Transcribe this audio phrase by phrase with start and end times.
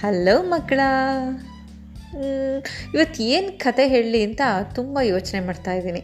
[0.00, 0.80] Hello ಮಕ್ಕಳ.
[2.94, 4.40] ಇವತ್ತು ಏನು ಕತೆ ಹೇಳಲಿ ಅಂತ
[4.74, 6.02] ತುಂಬ ಯೋಚನೆ ಮಾಡ್ತಾ ಇದ್ದೀನಿ.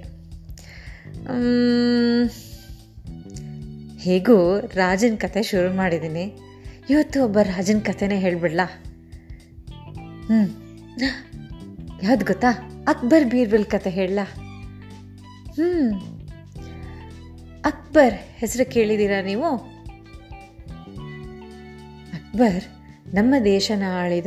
[4.06, 6.24] ಹೇಗೂ ರಾಜನ ಕತೆ ಶುರು ಮಾಡಿದ್ದೀನಿ.
[6.90, 8.66] ಇವತ್ತು ಒಬ್ಬ ರಾಜನ ಕತೆನೇ ಹೇಳ್ಬಿಡ್ಲಾ.
[10.26, 10.42] ಹ್ಞೂ
[12.02, 12.50] ಯಾವ್ದು ಗೊತ್ತಾ?
[12.88, 14.22] ಅಕ್ಬರ್ ಬೀರ್ಬಲ್ ಕತೆ ಹೇಳಲ್ಲ
[15.54, 15.70] ಹ್ಞೂ
[17.64, 19.50] ಅಕ್ಬರ್ ಹೆಸರು ಕೇಳಿದ್ದೀರಾ ನೀವು?
[22.18, 22.64] ಅಕ್ಬರ್
[23.14, 24.26] ನಮ್ಮ ದೇಶನ ಆಳಿದ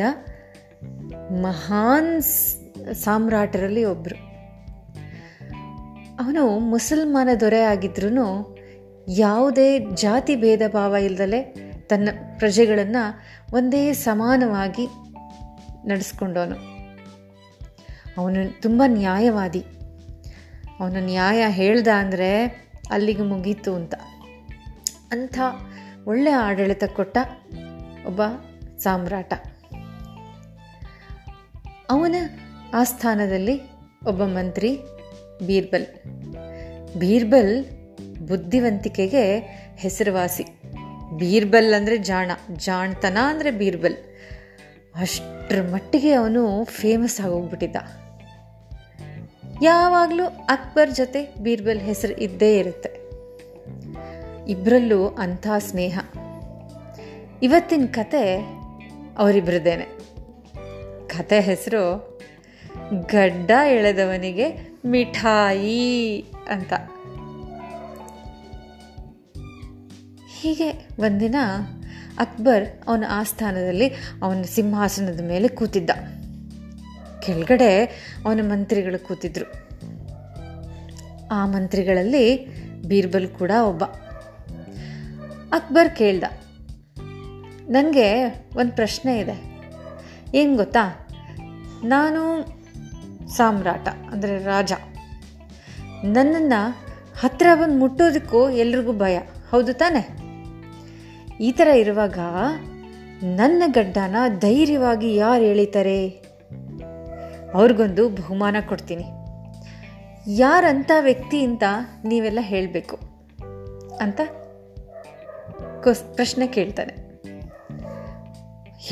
[1.31, 2.21] ಮಹಾನ್
[2.93, 4.27] ಸಾಮ್ರಾಟರಲ್ಲಿ ಒಬ್ಬರು
[6.19, 8.57] ಅವನು ಮುಸಲ್ಮಾನ ದೊರೆ ಆಗಿದ್ರೂ
[9.07, 11.41] ಯಾವುದೇ ಜಾತಿ ಭೇದ ಭಾವ ಇಲ್ಲದಲೇ
[11.89, 13.19] ತನ್ನ ಪ್ರಜೆಗಳನ್ನು
[13.53, 14.87] ಒಂದೇ ಸಮಾನವಾಗಿ
[15.85, 16.55] ನಡೆಸ್ಕೊಂಡವನು.
[18.17, 19.63] ಅವನು ತುಂಬ ನ್ಯಾಯವಾದಿ.
[20.79, 22.45] ಅವನು ನ್ಯಾಯ ಹೇಳ್ದ ಅಂದರೆ
[22.91, 23.93] ಅಲ್ಲಿಗೆ ಮುಗೀತು ಅಂತ.
[25.11, 25.39] ಅಂಥ
[26.05, 27.17] ಒಳ್ಳೆಯ ಆಡಳಿತ ಕೊಟ್ಟ
[28.07, 28.21] ಒಬ್ಬ
[28.79, 29.33] ಸಾಮ್ರಾಟ.
[31.89, 32.15] ಅವನ
[32.73, 33.61] ಆಸ್ಥಾನದಲ್ಲಿ
[34.07, 34.79] ಒಬ್ಬ ಮಂತ್ರಿ
[35.47, 35.85] ಬೀರ್ಬಲ್.
[36.97, 37.65] ಬೀರ್ಬಲ್
[38.27, 39.37] ಬುದ್ಧಿವಂತಿಕೆಗೆ
[39.77, 40.43] ಹೆಸರುವಾಸಿ.
[41.17, 43.97] ಬೀರ್ಬಲ್ ಅಂದರೆ ಜಾಣ, ಜಾಣ್ತನ ಅಂದರೆ ಬೀರ್ಬಲ್.
[44.95, 47.75] ಅಷ್ಟರ ಮಟ್ಟಿಗೆ ಅವನು ಫೇಮಸ್ ಆಗೋಗ್ಬಿಟ್ಟಿದ್ದ.
[49.61, 52.89] ಯಾವಾಗಲೂ ಅಕ್ಬರ್ ಜೊತೆ ಬೀರ್ಬಲ್ ಹೆಸರು ಇದ್ದೇ ಇರುತ್ತೆ.
[54.51, 55.99] ಇಬ್ಬರಲ್ಲೂ ಅಂಥ ಸ್ನೇಹ.
[57.43, 58.56] ಇವತ್ತಿನ ಕತೆ
[59.17, 59.83] ಅವರಿಬ್ಬರದೇನೆ
[61.07, 62.19] ಕತೆ ಹೆಸರು,
[62.91, 66.73] ಗಡ್ಡ ಎಳೆದವನಿಗೆ ಮಿಠಾಯಿ ಅಂತ.
[70.41, 71.35] ಹೀಗೆ ಒಂದಿನ
[72.19, 73.89] ಅಕ್ಬರ್ ಅವನ ಆಸ್ಥಾನದಲ್ಲಿ
[74.23, 75.89] ಅವನ ಸಿಂಹಾಸನದ ಮೇಲೆ ಕೂತಿದ್ದ.
[77.21, 77.83] ಕೆಳಗಡೆ
[78.25, 79.67] ಅವನ ಮಂತ್ರಿಗಳು ಕೂತಿದ್ರು.
[81.31, 82.45] ಆ ಮಂತ್ರಿಗಳಲ್ಲಿ
[82.81, 83.83] ಬೀರ್ಬಲ್ ಕೂಡ ಒಬ್ಬ.
[85.51, 86.23] ಅಕ್ಬರ್ ಕೇಳ್ದ
[87.69, 88.27] ನನಗೆ
[88.57, 89.57] ಒಂದು ಪ್ರಶ್ನೆ ಇದೆ.
[90.33, 91.07] ಏನು ಗೊತ್ತಾ?
[91.83, 92.21] ನಾನು
[93.29, 94.73] ಸಾಮ್ರಾಟ, ಅಂದರೆ ರಾಜ.
[96.03, 96.87] ನನ್ನನ್ನು
[97.19, 99.19] ಹತ್ತಿರ ಬಂದು ಮುಟ್ಟೋದಕ್ಕೂ ಎಲ್ರಿಗೂ ಭಯ.
[99.51, 100.27] ಹೌದು ತಾನೆ?
[101.43, 102.19] ಈ ಥರ ಇರುವಾಗ
[103.23, 106.09] ನನ್ನ ಗಡ್ಡನ ಧೈರ್ಯವಾಗಿ ಯಾರು ಎಳಿತಾರೆ?
[107.53, 109.03] ಅವ್ರಿಗೊಂದು ಬಹುಮಾನ ಕೊಡ್ತೀನಿ.
[110.27, 111.63] ಯಾರಂಥ ವ್ಯಕ್ತಿ ಅಂತ
[112.05, 112.99] ನೀವೆಲ್ಲ ಹೇಳಬೇಕು
[114.01, 114.21] ಅಂತ
[116.15, 117.06] ಪ್ರಶ್ನೆ ಕೇಳ್ತಾನೆ.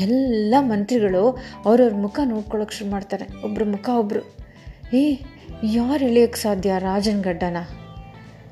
[0.00, 3.42] ಎಲ್ಲ ಮಂತ್ರಿಗಳು ಅವ್ರವ್ರ ಮುಖ ನೋಡ್ಕೊಳ್ಳೋಕೆ ಶುರು ಮಾಡ್ತಾರೆ.
[3.44, 4.36] ಒಬ್ಬರ ಮುಖ ಒಬ್ಬರು
[4.92, 5.18] ಏ,
[5.64, 7.56] ಯಾರು ಎಳಿಯೋಕ್ಕೆ ಸಾಧ್ಯ ರಾಜನ ಗಡ್ಡನ?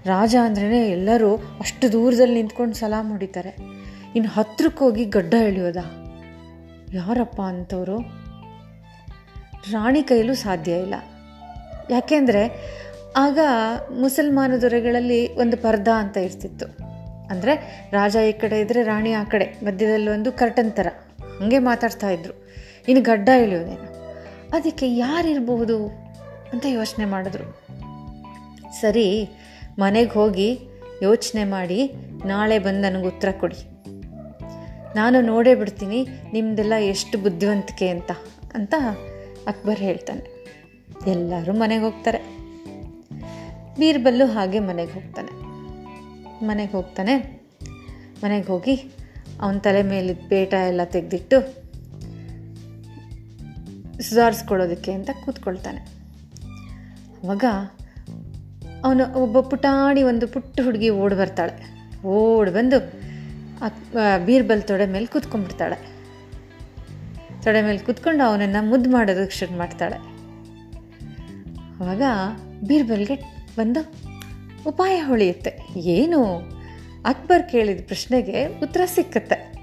[0.06, 3.56] ರಾಜ ಅಂದ್ರೇ ಎಲ್ಲರೂ ಅಷ್ಟು ದೂರದಲ್ಲಿ ನಿಂತ್ಕೊಂಡು ಸಲಾಮ್ ಹೊಡಿತಾರೆ.
[4.16, 5.76] ಇನ್ನು ಹತ್ರಕ್ಕೆ ಹೋಗಿ ಗಡ್ಡ ಎಳೆಯೋದ?
[6.94, 7.98] ಯಾರಪ್ಪ ಅಂಥವ್ರು
[9.72, 10.94] ರಾಣಿ ಕೈಲೂ ಸಾಧ್ಯ ಇಲ್ಲ.
[11.90, 12.74] ಯಾಕೆಂದರೆ
[13.16, 13.38] ಆಗ
[14.00, 16.66] ಮುಸಲ್ಮಾನ ದೊರೆಗಳಲ್ಲಿ ಒಂದು ಪರ್ದಾ ಅಂತ ಇರ್ತಿತ್ತು.
[17.28, 20.86] ಅಂದರೆ ರಾಜ ಈ ಕಡೆ ಇದ್ದರೆ ರಾಣಿ ಆ ಕಡೆ, ಮಧ್ಯದಲ್ಲಿ ಒಂದು ಕರ್ಟನ್ ಥರ
[21.40, 22.44] ಹಾಗೆ ಮಾತಾಡ್ತಾ ಇದ್ರು.
[22.88, 23.94] ಇನ್ನು ಗಡ್ಡ ಇಳಿಯೋದೇನು
[24.56, 25.86] ಅದಕ್ಕೆ ಯಾರಿರ್ಬಹುದು
[26.52, 27.66] ಅಂತ ಯೋಚನೆ ಮಾಡಿದ್ರು.
[28.80, 29.28] ಸರಿ,
[29.78, 30.58] ಮನೆಗೆ ಹೋಗಿ
[31.02, 31.92] ಯೋಚನೆ ಮಾಡಿ
[32.26, 33.74] ನಾಳೆ ಬಂದು ನನಗೆ ಉತ್ತರ ಕೊಡಿ.
[34.96, 38.10] ನಾನು ನೋಡೇ ಬಿಡ್ತೀನಿ ನಿಮ್ಮದೆಲ್ಲ ಎಷ್ಟು ಬುದ್ಧಿವಂತಿಕೆ ಅಂತ
[38.54, 38.74] ಅಂತ
[39.46, 40.46] ಅಕ್ಬರ್ ಹೇಳ್ತಾನೆ.
[41.06, 42.18] ಎಲ್ಲರೂ ಮನೆಗೆ ಹೋಗ್ತಾರೆ.
[43.78, 45.30] ಬೀರ್ಬಲ್ಲು ಹಾಗೆ ಮನೆಗೆ ಹೋಗ್ತಾನೆ.
[46.46, 47.44] ಮನೆಗೆ ಹೋಗ್ತಾನೆ.
[48.24, 48.92] ಮನೆಗೆ ಹೋಗಿ
[49.44, 51.64] ಅವನ ತಲೆ ಮೇಲಿದ್ದ ಪೇಟ ಎಲ್ಲ ತೆಗೆದಿಟ್ಟು
[54.02, 55.78] ಸುಧಾರಿಸ್ಕೊಳ್ಳೋದಕ್ಕೆ ಅಂತ ಕೂತ್ಕೊಳ್ತಾನೆ.
[57.24, 57.44] ಅವಾಗ
[58.84, 61.52] ಅವನು ಒಬ್ಬ ಪುಟಾಣಿ ಒಂದು ಪುಟ್ಟ ಹುಡುಗಿ ಓಡಿ ಬರ್ತಾಳೆ.
[62.06, 62.78] ಓಡಿ ಬಂದು
[64.26, 65.76] ಬೀರ್ಬಲ್ ತೊಡೆ ಮೇಲೆ ಕೂತ್ಕೊಂಡ್ಬಿಡ್ತಾಳೆ.
[67.42, 69.96] ತೊಡೆ ಮೇಲೆ ಕೂತ್ಕೊಂಡು ಅವನನ್ನು ಮುದ್ದು ಮಾಡೋದಕ್ಕೆ ಶುರು ಮಾಡ್ತಾಳೆ.
[71.80, 72.02] ಆವಾಗ
[72.66, 73.14] ಬೀರ್ಬಲ್ಗೆ
[73.58, 73.94] ಒಂದು
[74.66, 75.78] ಉಪಾಯ ಹೊಳೆಯುತ್ತೆ.
[75.78, 76.53] ಏನು?
[77.06, 79.54] ಅಕ್ಬರ್ ಕೇಳಿದ ಪ್ರಶ್ನೆಗೆ ಉತ್ತರ ಸಿಕ್ಕತ್ತೆ.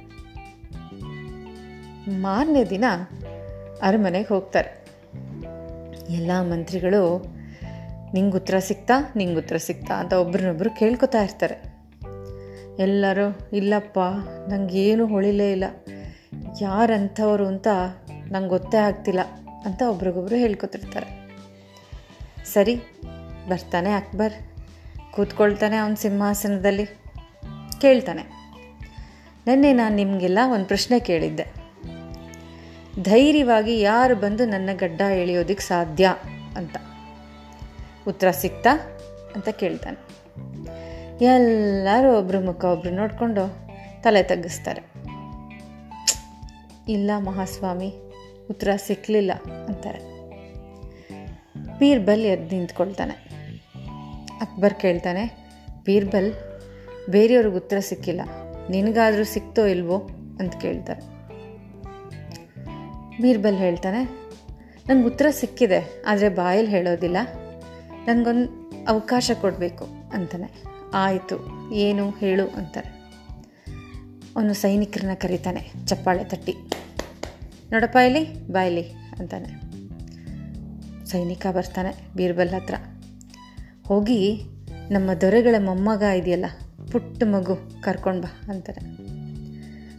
[2.09, 2.83] ಮಾರನೇ ದಿನ
[3.81, 4.85] ಅರಮನೆಗೆ ಹೋಗ್ತಾರೆ.
[6.09, 7.25] ಎಲ್ಲ ಮಂತ್ರಿಗಳು,
[8.13, 8.93] ನಿಂಗೆ ಉತ್ತರ ಸಿಕ್ತಾ?
[9.15, 9.93] ನಿಂಗೆ ಉತ್ತರ ಸಿಕ್ತಾ?
[9.93, 11.81] ಅಂತ ಒಬ್ರನ್ನೊಬ್ರು ಕೇಳ್ಕೊತಾ ಇರ್ತಾರೆ.
[12.79, 13.99] ಎಲ್ಲರೂ, ಇಲ್ಲಪ್ಪ
[14.49, 15.63] ನನಗೇನು ಹೊಳಿಲೇ ಇಲ್ಲ.
[16.61, 17.67] ಯಾರಂಥವ್ರು ಅಂತ
[18.31, 19.19] ನಂಗೆ ಗೊತ್ತೇ ಆಗ್ತಿಲ್ಲ
[19.65, 21.37] ಅಂತ ಒಬ್ರಿಗೊಬ್ರು ಹೇಳ್ಕೊತಿರ್ತಾರೆ.
[22.45, 22.75] ಸರಿ,
[23.49, 24.33] ಬರ್ತಾನೆ ಅಕ್ಬರ್.
[25.11, 27.00] ಕೂತ್ಕೊಳ್ತಾನೆ ಅವನ ಸಿಂಹಾಸನದಲ್ಲಿ.
[27.81, 28.23] ಕೇಳ್ತಾನೆ.
[29.47, 31.45] ನೆನ್ನೆ ನಾನು ನಿಮಗೆಲ್ಲ ಒಂದು ಪ್ರಶ್ನೆ ಕೇಳಿದ್ದೆ.
[33.03, 36.15] ಧೈರ್ಯವಾಗಿ ಯಾರು ಬಂದು ನನ್ನ ಗಡ್ಡ ಎಳೆಯೋದಕ್ಕೆ ಸಾಧ್ಯ
[36.55, 36.77] ಅಂತ.
[38.07, 38.99] ಉತ್ತರ ಸಿಕ್ತಾ
[39.35, 39.99] ಅಂತ ಕೇಳ್ತಾನೆ.
[41.25, 43.69] ಎಲ್ಲರೂ ಒಬ್ರು ಮುಖ ಒಬ್ರು ನೋಡಿಕೊಂಡು
[44.03, 44.81] ತಲೆ ತಗ್ಗಿಸ್ತಾರೆ.
[46.91, 47.93] ಇಲ್ಲ ಮಹಾಸ್ವಾಮಿ,
[48.49, 49.31] ಉತ್ತರ ಸಿಕ್ಕಲಿಲ್ಲ
[49.67, 49.99] ಅಂತಾರೆ.
[51.79, 53.31] ಬೀರ್ಬಲ್ ಎದ್ದು ನಿಂತ್ಕೊಳ್ತಾನೆ.
[54.41, 55.25] ಅಕ್ಬರ್ ಕೇಳ್ತಾನೆ
[55.85, 56.33] ಬೀರ್ಬಲ್
[57.09, 58.21] ಬೇರೆಯವ್ರಿಗೆ ಉತ್ತರ ಸಿಕ್ಕಿಲ್ಲ.
[58.69, 60.09] ನಿನಗಾದರೂ ಸಿಕ್ತೋ ಇಲ್ವೋ
[60.39, 61.01] ಅಂತ ಕೇಳ್ತಾರೆ.
[63.21, 64.03] ಬೀರ್ಬಲ್ ಹೇಳ್ತಾನೆ,
[64.89, 67.17] ನಂಗೆ ಉತ್ತರ ಸಿಕ್ಕಿದೆ, ಆದರೆ ಬಾಯಲ್ಲಿ ಹೇಳೋದಿಲ್ಲ.
[68.07, 70.63] ನನಗೊಂದು ಅವಕಾಶ ಕೊಡಬೇಕು, ಅಂತಾನೆ.
[70.93, 71.37] ಆಯಿತು,
[71.73, 72.89] ಏನು ಹೇಳು, ಅಂತಾರೆ.
[74.35, 76.55] ಅವನು ಸೈನಿಕರನ್ನ ಕರೀತಾನೆ, ಚಪ್ಪಾಳೆ ತಟ್ಟಿ.
[77.71, 78.81] ನೋಡಪ್ಪ ಇಲ್ಲಿ ಬಾಯ್ಲಿ
[79.19, 79.71] ಅಂತಾನೆ.
[81.05, 82.75] ಸೈನಿಕ ಬರ್ತಾನೆ ಬೀರ್ಬಲ್ ಹತ್ರ.
[83.87, 84.43] ಹೋಗಿ,
[84.91, 86.45] ನಮ್ಮ ದೊರೆಗಳ ಮೊಮ್ಮಗ ಇದೆಯಲ್ಲ
[86.91, 88.81] ಪುಟ್ಟ ಮಗು ಕರ್ಕೊಂಡು ಬಾ ಅಂತಾರೆ.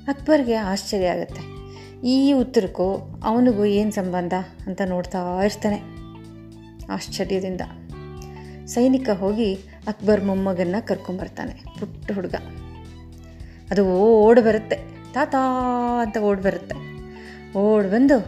[0.09, 1.63] ಅಕ್ಬರ್ಗೆ ಆಶ್ಚರ್ಯ ಆಗುತ್ತೆ.
[2.09, 4.33] ಈ ಉತ್ತರಕ್ಕೂ ಅವನಿಗೂ ಏನು ಸಂಬಂಧ
[4.67, 5.83] ಅಂತ ನೋಡ್ತಾ ಇರ್ತಾನೆ.
[6.93, 7.61] ಆಶ್ಚರ್ಯದಿಂದ.
[8.67, 9.55] ಸೈನಿಕ ಹೋಗಿ
[9.87, 12.35] ಅಕ್ಬರ್ ಮೊಮ್ಮಗನ್ನ ಕರ್ಕೊಂಬರ್ತಾನೆ ಪುಟ್ಟ ಹುಡುಗ.
[13.71, 14.77] ಅದು ಓಡ್ ಬರುತ್ತೆ.
[15.15, 15.39] ತಾತಾ
[16.03, 16.75] ಅಂತ ಓಡ್ ಬರುತ್ತೆ.
[17.59, 18.19] ಓಡ್ ಬಂದು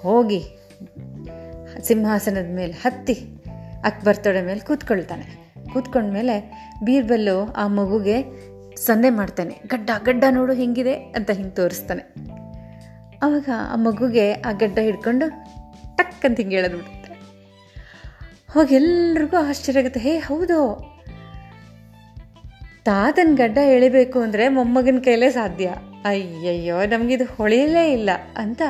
[0.00, 0.44] ಹೋಗಿ
[1.82, 3.14] ಸಿಂಹಾಸನದ ಮೇಲೆ ಹತ್ತಿ
[3.84, 5.45] ಅಕ್ಬರ್ ತೊಡೆ ಮೇಲೆ ಕೂತ್ಕೊಳ್ತಾನೆ.
[5.72, 6.52] ಕೂತ್ಕೊಂಡ್ಮೇಲೆ
[6.84, 8.46] ಬೀರ್ಬಲ್ಲು ಆ ಮಗುಗೆ
[8.76, 9.60] ಸಂದೆ ಮಾಡ್ತಾನೆ.
[9.66, 12.02] ಗಡ್ಡ ಗಡ್ಡ ನೋಡು ಹಿಂಗಿದೆ ಅಂತ ಹಿಂಗೆ ತೋರಿಸ್ತಾನೆ.
[13.22, 15.28] ಆವಾಗ ಆ ಮಗುಗೆ ಆ ಗಡ್ಡ ಹಿಡ್ಕೊಂಡು
[15.96, 17.20] ಟಕ್ ಅಂತ ಹಿಂಗೆ ಹೇಳೋದು ಬಿಡುತ್ತೆ.
[18.52, 20.00] ಹೋಗಿ ಎಲ್ರಿಗೂ ಆಶ್ಚರ್ಯ ಆಗುತ್ತೆ.
[20.00, 20.90] ಹೇ, ಹೌದು.
[22.84, 25.74] ತಾತನ ಗಡ್ಡ ಎಳಿಬೇಕು ಅಂದರೆ ಮೊಮ್ಮಗನ ಕೈಲೇ ಸಾಧ್ಯ.
[26.04, 28.62] ಅಯ್ಯಯ್ಯೋ, ನಮಗಿದು ಹೊಳೆಯಲೇ ಇಲ್ಲ ಅಂತ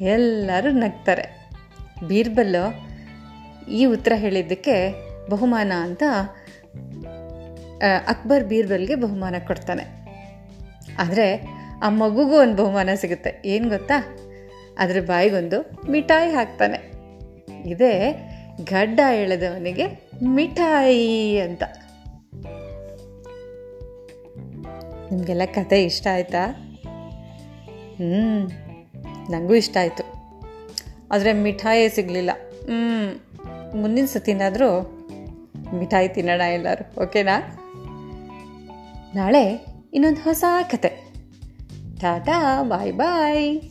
[0.00, 1.48] ಎಲ್ಲರೂ ನಗ್ತಾರೆ.
[2.08, 2.90] ಬೀರ್ಬಲ್ಲು
[3.70, 6.02] ಈ ಉತ್ತರ ಹೇಳಿದ್ದಕ್ಕೆ ಬಹುಮಾನ ಅಂತ
[8.08, 9.84] ಅಕ್ಬರ್ ಬೀರ್ಬಲ್ಗೆ ಬಹುಮಾನ ಕೊಡ್ತಾನೆ.
[10.98, 11.28] ಆದರೆ
[11.82, 13.42] ಆ ಮಗುಗೂ ಒಂದು ಬಹುಮಾನ ಸಿಗುತ್ತೆ.
[13.44, 13.98] ಏನು ಗೊತ್ತಾ?
[14.78, 15.58] ಅದರ ಬಾಯಿಗೊಂದು
[15.90, 16.78] ಮಿಠಾಯಿ ಹಾಕ್ತಾನೆ.
[17.68, 17.94] ಇದೇ
[18.64, 19.86] ಗಡ್ಡ ಎಳೆದವನಿಗೆ
[20.24, 21.62] ಮಿಠಾಯಿ ಅಂತ.
[25.12, 26.42] ನಿಮಗೆಲ್ಲ ಕತೆ ಇಷ್ಟ ಆಯ್ತಾ?
[27.96, 28.48] ಹ್ಞೂ
[29.32, 30.04] ನನಗೂ ಇಷ್ಟ ಆಯಿತು.
[31.10, 32.30] ಆದರೆ ಮಿಠಾಯಿ ಸಿಗಲಿಲ್ಲ.
[32.64, 34.99] ಹ್ಞೂ ಮುಂದಿನ ಸತಿನಾದರೂ
[35.74, 37.56] ಮಿಠಾಯಿ ತಿನ್ನೋಣ ಎಲ್ಲರೂ ಓಕೆನಾ?
[39.14, 41.10] ನಾಳೆ ಇನ್ನೊಂದು ಹೊಸ ಕತೆ.
[42.00, 43.62] ಟಾಟಾ ಬಾಯ್ ಬಾಯ್.